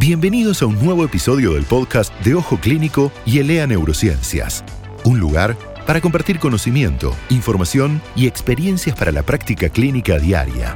Bienvenidos 0.00 0.62
a 0.62 0.66
un 0.66 0.82
nuevo 0.82 1.04
episodio 1.04 1.52
del 1.52 1.64
podcast 1.64 2.10
de 2.24 2.34
Ojo 2.34 2.56
Clínico 2.56 3.12
y 3.26 3.38
Elea 3.40 3.66
Neurociencias, 3.66 4.64
un 5.04 5.20
lugar 5.20 5.58
para 5.86 6.00
compartir 6.00 6.38
conocimiento, 6.38 7.14
información 7.28 8.00
y 8.16 8.26
experiencias 8.26 8.96
para 8.96 9.12
la 9.12 9.22
práctica 9.24 9.68
clínica 9.68 10.18
diaria. 10.18 10.74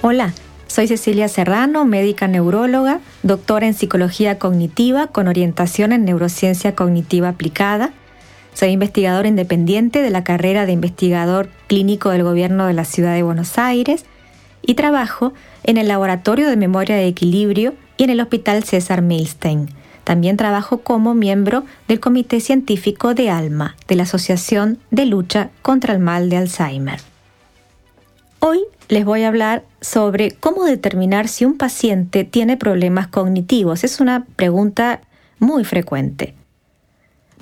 Hola, 0.00 0.34
soy 0.66 0.88
Cecilia 0.88 1.28
Serrano, 1.28 1.84
médica 1.84 2.26
neuróloga, 2.26 2.98
doctora 3.22 3.68
en 3.68 3.74
psicología 3.74 4.40
cognitiva 4.40 5.06
con 5.06 5.28
orientación 5.28 5.92
en 5.92 6.04
neurociencia 6.04 6.74
cognitiva 6.74 7.28
aplicada. 7.28 7.92
Soy 8.52 8.70
investigadora 8.70 9.28
independiente 9.28 10.02
de 10.02 10.10
la 10.10 10.24
carrera 10.24 10.66
de 10.66 10.72
investigador 10.72 11.50
clínico 11.68 12.10
del 12.10 12.24
gobierno 12.24 12.66
de 12.66 12.72
la 12.72 12.84
ciudad 12.84 13.14
de 13.14 13.22
Buenos 13.22 13.58
Aires 13.58 14.06
y 14.62 14.74
trabajo 14.74 15.32
en 15.64 15.76
el 15.76 15.88
Laboratorio 15.88 16.48
de 16.48 16.56
Memoria 16.56 16.96
de 16.96 17.06
Equilibrio 17.06 17.74
y 17.96 18.04
en 18.04 18.10
el 18.10 18.20
Hospital 18.20 18.64
César 18.64 19.02
Milstein. 19.02 19.68
También 20.04 20.36
trabajo 20.36 20.78
como 20.78 21.14
miembro 21.14 21.64
del 21.88 22.00
Comité 22.00 22.40
Científico 22.40 23.14
de 23.14 23.30
ALMA, 23.30 23.76
de 23.86 23.96
la 23.96 24.02
Asociación 24.02 24.78
de 24.90 25.06
Lucha 25.06 25.50
contra 25.62 25.94
el 25.94 26.00
Mal 26.00 26.28
de 26.28 26.38
Alzheimer. 26.38 27.00
Hoy 28.40 28.64
les 28.88 29.04
voy 29.04 29.22
a 29.22 29.28
hablar 29.28 29.64
sobre 29.80 30.32
cómo 30.32 30.64
determinar 30.64 31.28
si 31.28 31.44
un 31.44 31.56
paciente 31.56 32.24
tiene 32.24 32.56
problemas 32.56 33.06
cognitivos. 33.06 33.84
Es 33.84 34.00
una 34.00 34.26
pregunta 34.36 35.00
muy 35.38 35.64
frecuente. 35.64 36.34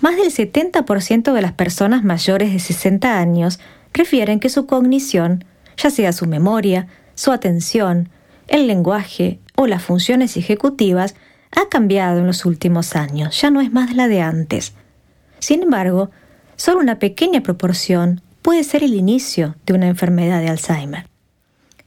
Más 0.00 0.16
del 0.16 0.30
70% 0.30 1.32
de 1.32 1.42
las 1.42 1.52
personas 1.52 2.04
mayores 2.04 2.52
de 2.52 2.58
60 2.58 3.18
años 3.18 3.60
refieren 3.92 4.40
que 4.40 4.48
su 4.48 4.66
cognición, 4.66 5.44
ya 5.76 5.90
sea 5.90 6.12
su 6.12 6.26
memoria, 6.26 6.86
su 7.20 7.32
atención, 7.32 8.08
el 8.48 8.66
lenguaje 8.66 9.40
o 9.54 9.66
las 9.66 9.82
funciones 9.82 10.38
ejecutivas 10.38 11.16
ha 11.54 11.68
cambiado 11.68 12.18
en 12.18 12.26
los 12.26 12.46
últimos 12.46 12.96
años, 12.96 13.38
ya 13.38 13.50
no 13.50 13.60
es 13.60 13.70
más 13.70 13.94
la 13.94 14.08
de 14.08 14.22
antes. 14.22 14.72
Sin 15.38 15.62
embargo, 15.62 16.10
solo 16.56 16.80
una 16.80 16.98
pequeña 16.98 17.42
proporción 17.42 18.22
puede 18.40 18.64
ser 18.64 18.82
el 18.82 18.94
inicio 18.94 19.54
de 19.66 19.74
una 19.74 19.88
enfermedad 19.88 20.40
de 20.40 20.48
Alzheimer. 20.48 21.08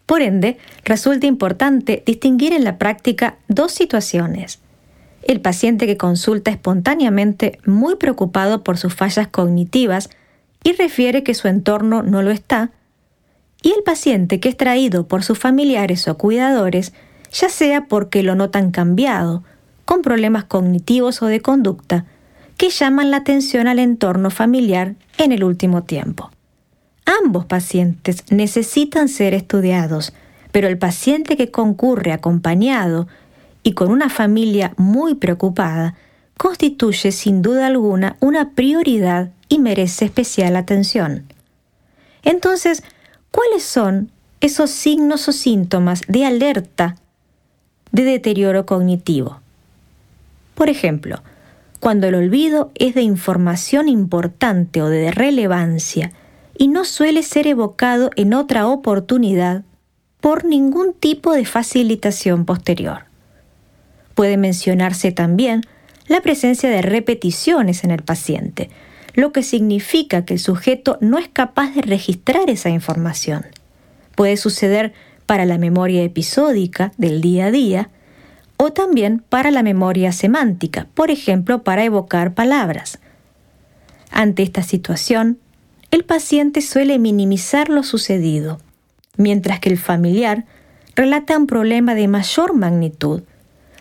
Por 0.06 0.22
ende, 0.22 0.60
resulta 0.86 1.26
importante 1.26 2.04
distinguir 2.06 2.54
en 2.54 2.64
la 2.64 2.78
práctica 2.78 3.38
dos 3.48 3.72
situaciones. 3.72 4.60
El 5.24 5.42
paciente 5.42 5.88
que 5.88 5.98
consulta 5.98 6.52
espontáneamente 6.52 7.58
muy 7.66 7.96
preocupado 7.96 8.64
por 8.64 8.78
sus 8.78 8.94
fallas 8.94 9.30
cognitivas 9.30 10.12
y 10.64 10.74
refiere 10.74 11.24
que 11.24 11.34
su 11.34 11.48
entorno 11.48 12.04
no 12.04 12.22
lo 12.22 12.30
está, 12.30 12.70
y 13.64 13.72
el 13.72 13.82
paciente 13.84 14.40
que 14.40 14.50
es 14.50 14.58
traído 14.58 15.08
por 15.08 15.24
sus 15.24 15.40
familiares 15.40 16.08
o 16.08 16.18
cuidadores, 16.18 16.94
ya 17.32 17.50
sea 17.50 17.86
porque 17.88 18.22
lo 18.22 18.36
notan 18.36 18.70
cambiado, 18.70 19.44
con 19.86 20.02
problemas 20.02 20.44
cognitivos 20.44 21.22
o 21.24 21.26
de 21.26 21.42
conducta, 21.42 22.06
que 22.58 22.70
llaman 22.70 23.10
la 23.10 23.18
atención 23.18 23.68
al 23.68 23.80
entorno 23.80 24.30
familiar 24.30 24.96
en 25.18 25.32
el 25.32 25.44
último 25.44 25.84
tiempo. 25.84 26.30
Ambos 27.24 27.46
pacientes 27.46 28.24
necesitan 28.30 29.08
ser 29.08 29.34
estudiados, 29.34 30.14
pero 30.52 30.68
el 30.68 30.78
paciente 30.78 31.36
que 31.36 31.50
concurre 31.50 32.12
acompañado 32.12 33.08
y 33.64 33.74
con 33.74 33.90
una 33.92 34.10
familia 34.10 34.74
muy 34.78 35.16
preocupada 35.16 35.96
constituye 36.38 37.12
sin 37.12 37.42
duda 37.42 37.68
alguna 37.68 38.18
una 38.20 38.52
prioridad 38.52 39.32
y 39.48 39.60
merece 39.60 40.06
especial 40.06 40.56
atención. 40.56 41.26
Entonces, 42.24 42.84
¿Cuáles 43.34 43.64
son 43.64 44.12
esos 44.42 44.70
signos 44.70 45.28
o 45.28 45.32
síntomas 45.32 46.04
de 46.08 46.24
alerta 46.24 46.98
de 47.92 48.04
deterioro 48.04 48.68
cognitivo? 48.68 49.40
Por 50.54 50.70
ejemplo, 50.70 51.24
cuando 51.80 52.06
el 52.06 52.14
olvido 52.14 52.72
es 52.76 52.94
de 52.94 53.02
información 53.02 53.90
importante 53.90 54.84
o 54.84 54.88
de 54.88 55.10
relevancia 55.10 56.12
y 56.60 56.68
no 56.68 56.86
suele 56.86 57.24
ser 57.24 57.48
evocado 57.48 58.12
en 58.16 58.36
otra 58.36 58.68
oportunidad 58.68 59.64
por 60.22 60.46
ningún 60.46 60.94
tipo 60.94 61.34
de 61.34 61.46
facilitación 61.46 62.46
posterior. 62.46 63.06
Puede 64.14 64.38
mencionarse 64.38 65.12
también 65.12 65.62
la 66.08 66.22
presencia 66.22 66.70
de 66.70 66.84
repeticiones 66.84 67.84
en 67.84 67.90
el 67.90 68.04
paciente, 68.04 68.70
lo 69.14 69.32
que 69.32 69.44
significa 69.44 70.26
que 70.26 70.34
el 70.34 70.40
sujeto 70.40 70.98
no 71.02 71.18
es 71.18 71.28
capaz 71.28 71.74
de 71.74 71.82
registrar 71.82 72.50
esa 72.50 72.70
información. 72.70 73.46
Puede 74.16 74.38
suceder 74.38 74.94
para 75.26 75.46
la 75.46 75.58
memoria 75.58 76.04
episódica 76.04 76.92
del 76.98 77.22
día 77.22 77.48
a 77.48 77.52
día 77.52 77.90
o 78.58 78.72
también 78.72 79.24
para 79.30 79.52
la 79.52 79.64
memoria 79.64 80.12
semántica, 80.12 80.88
por 80.94 81.12
ejemplo, 81.12 81.64
para 81.64 81.84
evocar 81.84 82.34
palabras. 82.34 83.00
Ante 84.12 84.44
esta 84.44 84.64
situación, 84.64 85.40
el 85.92 86.06
paciente 86.06 86.62
suele 86.62 87.00
minimizar 87.00 87.70
lo 87.70 87.84
sucedido, 87.84 88.60
mientras 89.18 89.60
que 89.60 89.70
el 89.70 89.78
familiar 89.78 90.46
relata 90.96 91.38
un 91.38 91.48
problema 91.48 91.96
de 91.96 92.08
mayor 92.08 92.54
magnitud, 92.54 93.24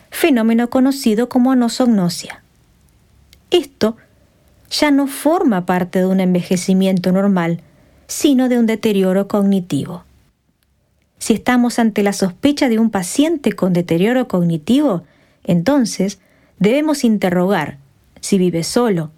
fenómeno 0.09 0.69
conocido 0.69 1.29
como 1.29 1.51
anosognosia. 1.51 2.43
Esto 3.51 3.97
ya 4.73 4.89
no 4.89 5.05
forma 5.05 5.65
parte 5.65 5.99
de 5.99 6.07
un 6.07 6.19
envejecimiento 6.19 7.11
normal, 7.11 7.61
sino 8.07 8.49
de 8.49 8.57
un 8.57 8.65
deterioro 8.65 9.27
cognitivo. 9.27 10.03
Si 11.19 11.33
estamos 11.33 11.77
ante 11.77 12.01
la 12.01 12.11
sospecha 12.11 12.67
de 12.69 12.79
un 12.79 12.89
paciente 12.89 13.53
con 13.53 13.71
deterioro 13.71 14.27
cognitivo, 14.27 15.03
entonces 15.43 16.19
debemos 16.57 17.03
interrogar 17.03 17.77
si 18.19 18.37
vive 18.37 18.63
solo, 18.63 19.11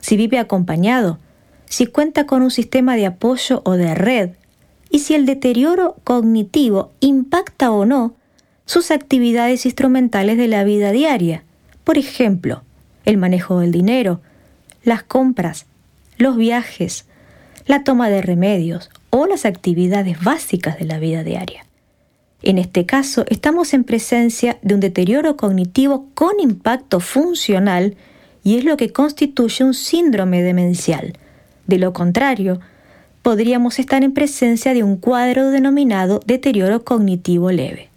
si 0.00 0.16
vive 0.16 0.38
acompañado, 0.38 1.18
si 1.66 1.86
cuenta 1.86 2.24
con 2.24 2.42
un 2.42 2.50
sistema 2.50 2.94
de 2.94 3.06
apoyo 3.06 3.62
o 3.64 3.72
de 3.72 3.94
red, 3.94 4.30
y 4.90 5.00
si 5.00 5.14
el 5.14 5.26
deterioro 5.26 5.96
cognitivo 6.04 6.92
impacta 7.00 7.72
o 7.72 7.84
no 7.84 8.14
sus 8.64 8.92
actividades 8.92 9.66
instrumentales 9.66 10.38
de 10.38 10.46
la 10.46 10.62
vida 10.62 10.92
diaria, 10.92 11.42
por 11.82 11.98
ejemplo, 11.98 12.62
el 13.04 13.16
manejo 13.16 13.58
del 13.58 13.72
dinero, 13.72 14.20
las 14.84 15.02
compras, 15.02 15.66
los 16.18 16.36
viajes, 16.36 17.06
la 17.66 17.82
toma 17.82 18.10
de 18.10 18.22
remedios 18.22 18.90
o 19.10 19.26
las 19.26 19.44
actividades 19.44 20.22
básicas 20.22 20.78
de 20.78 20.84
la 20.84 20.98
vida 20.98 21.24
diaria. 21.24 21.64
En 22.42 22.58
este 22.58 22.84
caso, 22.84 23.24
estamos 23.28 23.72
en 23.72 23.84
presencia 23.84 24.58
de 24.60 24.74
un 24.74 24.80
deterioro 24.80 25.36
cognitivo 25.36 26.08
con 26.12 26.40
impacto 26.40 27.00
funcional 27.00 27.96
y 28.42 28.58
es 28.58 28.64
lo 28.64 28.76
que 28.76 28.92
constituye 28.92 29.64
un 29.64 29.72
síndrome 29.72 30.42
demencial. 30.42 31.14
De 31.66 31.78
lo 31.78 31.94
contrario, 31.94 32.60
podríamos 33.22 33.78
estar 33.78 34.04
en 34.04 34.12
presencia 34.12 34.74
de 34.74 34.82
un 34.82 34.98
cuadro 34.98 35.48
denominado 35.50 36.20
deterioro 36.26 36.84
cognitivo 36.84 37.50
leve. 37.50 37.88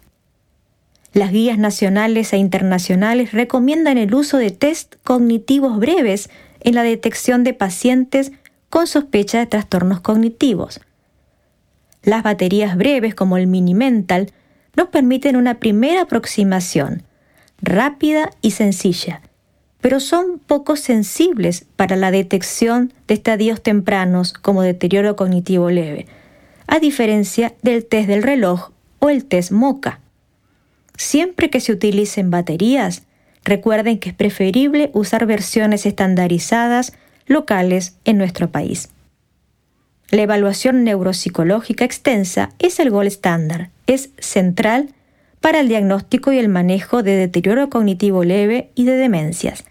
Las 1.12 1.32
guías 1.32 1.58
nacionales 1.58 2.32
e 2.32 2.38
internacionales 2.38 3.32
recomiendan 3.32 3.98
el 3.98 4.14
uso 4.14 4.38
de 4.38 4.50
test 4.50 4.94
cognitivos 5.04 5.78
breves 5.78 6.30
en 6.60 6.74
la 6.74 6.82
detección 6.82 7.44
de 7.44 7.54
pacientes 7.54 8.32
con 8.70 8.86
sospecha 8.86 9.38
de 9.38 9.46
trastornos 9.46 10.00
cognitivos. 10.00 10.80
Las 12.02 12.22
baterías 12.22 12.76
breves 12.76 13.14
como 13.14 13.36
el 13.36 13.46
Mini 13.46 13.74
Mental 13.74 14.32
nos 14.76 14.88
permiten 14.88 15.36
una 15.36 15.58
primera 15.58 16.02
aproximación, 16.02 17.02
rápida 17.60 18.30
y 18.42 18.52
sencilla, 18.52 19.22
pero 19.80 20.00
son 20.00 20.38
poco 20.38 20.76
sensibles 20.76 21.66
para 21.76 21.96
la 21.96 22.10
detección 22.10 22.92
de 23.06 23.14
estadios 23.14 23.62
tempranos 23.62 24.32
como 24.32 24.62
deterioro 24.62 25.16
cognitivo 25.16 25.70
leve, 25.70 26.06
a 26.66 26.78
diferencia 26.78 27.54
del 27.62 27.84
test 27.86 28.08
del 28.08 28.22
reloj 28.22 28.70
o 28.98 29.10
el 29.10 29.24
test 29.24 29.50
MOCA. 29.50 30.00
Siempre 30.96 31.48
que 31.50 31.60
se 31.60 31.72
utilicen 31.72 32.30
baterías, 32.30 33.02
Recuerden 33.44 33.98
que 33.98 34.10
es 34.10 34.14
preferible 34.14 34.90
usar 34.94 35.26
versiones 35.26 35.86
estandarizadas 35.86 36.92
locales 37.26 37.96
en 38.04 38.18
nuestro 38.18 38.50
país. 38.50 38.90
La 40.10 40.22
evaluación 40.22 40.84
neuropsicológica 40.84 41.84
extensa 41.84 42.50
es 42.58 42.78
el 42.80 42.90
gold 42.90 43.08
estándar, 43.08 43.70
es 43.86 44.10
central 44.18 44.94
para 45.40 45.60
el 45.60 45.68
diagnóstico 45.68 46.32
y 46.32 46.38
el 46.38 46.48
manejo 46.48 47.02
de 47.02 47.16
deterioro 47.16 47.68
cognitivo 47.68 48.24
leve 48.24 48.70
y 48.74 48.84
de 48.84 48.96
demencias. 48.96 49.64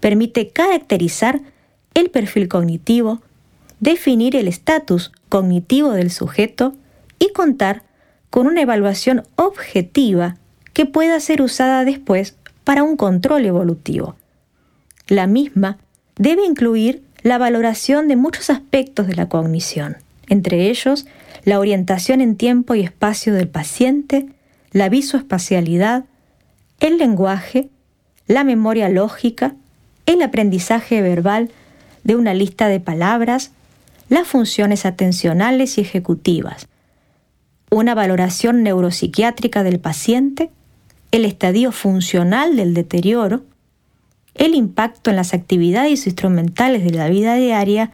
Permite 0.00 0.48
caracterizar 0.48 1.40
el 1.94 2.10
perfil 2.10 2.48
cognitivo, 2.48 3.22
definir 3.80 4.36
el 4.36 4.48
estatus 4.48 5.12
cognitivo 5.28 5.92
del 5.92 6.10
sujeto 6.10 6.74
y 7.18 7.32
contar 7.32 7.84
con 8.30 8.46
una 8.46 8.62
evaluación 8.62 9.22
objetiva 9.36 10.36
que 10.72 10.86
pueda 10.86 11.18
ser 11.20 11.40
usada 11.40 11.84
después 11.84 12.36
para 12.66 12.82
un 12.82 12.96
control 12.96 13.46
evolutivo. 13.46 14.16
La 15.06 15.28
misma 15.28 15.78
debe 16.16 16.44
incluir 16.44 17.04
la 17.22 17.38
valoración 17.38 18.08
de 18.08 18.16
muchos 18.16 18.50
aspectos 18.50 19.06
de 19.06 19.14
la 19.14 19.28
cognición, 19.28 19.98
entre 20.28 20.68
ellos 20.68 21.06
la 21.44 21.60
orientación 21.60 22.20
en 22.20 22.34
tiempo 22.34 22.74
y 22.74 22.80
espacio 22.80 23.32
del 23.34 23.46
paciente, 23.46 24.26
la 24.72 24.88
visoespacialidad, 24.88 26.06
el 26.80 26.98
lenguaje, 26.98 27.68
la 28.26 28.42
memoria 28.42 28.88
lógica, 28.88 29.54
el 30.06 30.20
aprendizaje 30.20 31.00
verbal 31.02 31.52
de 32.02 32.16
una 32.16 32.34
lista 32.34 32.66
de 32.66 32.80
palabras, 32.80 33.52
las 34.08 34.26
funciones 34.26 34.86
atencionales 34.86 35.78
y 35.78 35.82
ejecutivas, 35.82 36.66
una 37.70 37.94
valoración 37.94 38.64
neuropsiquiátrica 38.64 39.62
del 39.62 39.78
paciente, 39.78 40.50
el 41.10 41.24
estadio 41.24 41.72
funcional 41.72 42.56
del 42.56 42.74
deterioro, 42.74 43.42
el 44.34 44.54
impacto 44.54 45.10
en 45.10 45.16
las 45.16 45.34
actividades 45.34 46.06
instrumentales 46.06 46.84
de 46.84 46.90
la 46.90 47.08
vida 47.08 47.34
diaria 47.36 47.92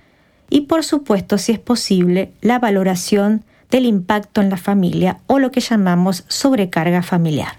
y 0.51 0.63
por 0.63 0.85
supuesto, 0.85 1.39
si 1.39 1.53
es 1.53 1.59
posible, 1.59 2.33
la 2.41 2.59
valoración 2.59 3.45
del 3.71 3.87
impacto 3.87 4.41
en 4.41 4.51
la 4.51 4.57
familia 4.57 5.19
o 5.27 5.39
lo 5.39 5.51
que 5.51 5.61
llamamos 5.61 6.25
sobrecarga 6.29 7.03
familiar. 7.03 7.57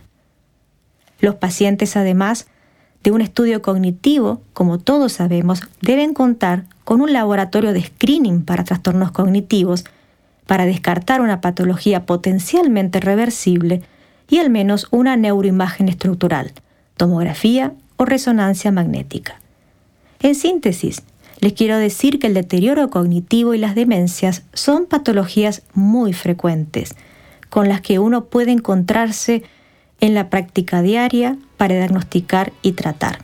Los 1.19 1.35
pacientes, 1.35 1.95
además 1.95 2.47
de 3.03 3.11
un 3.11 3.21
estudio 3.21 3.61
cognitivo, 3.61 4.41
como 4.53 4.77
todos 4.77 5.13
sabemos, 5.13 5.61
deben 5.81 6.13
contar 6.13 6.65
con 6.83 7.01
un 7.01 7.13
laboratorio 7.13 7.73
de 7.73 7.81
screening 7.83 8.44
para 8.44 8.63
trastornos 8.63 9.11
cognitivos 9.11 9.85
para 10.45 10.65
descartar 10.65 11.21
una 11.21 11.41
patología 11.41 12.05
potencialmente 12.05 13.00
reversible 13.00 13.81
y 14.30 14.40
al 14.40 14.50
menos 14.50 14.88
una 14.92 15.16
neuroimagen 15.16 15.90
estructural, 15.90 16.54
tomografía 16.98 17.74
o 17.98 18.06
resonancia 18.06 18.72
magnética. 18.72 19.40
En 20.22 20.36
síntesis, 20.36 21.04
les 21.40 21.54
quiero 21.54 21.78
decir 21.78 22.20
que 22.20 22.28
el 22.28 22.34
deterioro 22.34 22.90
cognitivo 22.90 23.54
y 23.54 23.58
las 23.58 23.75
demencias 23.75 24.44
son 24.54 24.86
patologías 24.86 25.64
muy 25.74 26.14
frecuentes, 26.14 26.96
con 27.50 27.68
las 27.68 27.81
que 27.81 28.00
uno 28.00 28.25
puede 28.25 28.52
encontrarse 28.52 29.44
en 30.00 30.14
la 30.14 30.30
práctica 30.30 30.81
diaria 30.81 31.38
para 31.58 31.75
diagnosticar 31.75 32.54
y 32.62 32.72
tratar. 32.74 33.20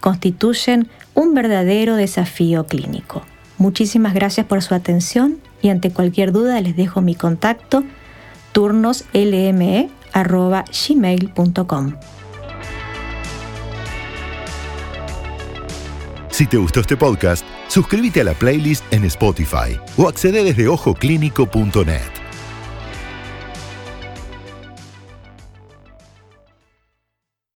Constituyen 0.00 0.88
un 1.14 1.34
verdadero 1.34 1.96
desafío 1.96 2.66
clínico. 2.66 3.22
Muchísimas 3.58 4.14
gracias 4.14 4.46
por 4.46 4.62
su 4.62 4.74
atención 4.74 5.38
y 5.62 5.70
ante 5.70 5.90
cualquier 5.90 6.30
duda 6.32 6.60
les 6.60 6.76
dejo 6.76 7.00
mi 7.00 7.14
contacto 7.14 7.82
turnoslme.gmail.com. 10.12 11.92
Si 16.30 16.46
te 16.46 16.58
gustó 16.58 16.80
este 16.80 16.96
podcast, 16.98 17.46
suscríbete 17.68 18.20
a 18.20 18.24
la 18.24 18.34
playlist 18.34 18.84
en 18.92 19.04
Spotify 19.04 19.80
o 19.96 20.06
accede 20.06 20.44
desde 20.44 20.68
ojoclínico.net. 20.68 22.15